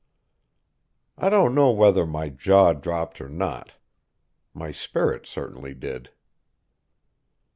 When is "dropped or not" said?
2.73-3.73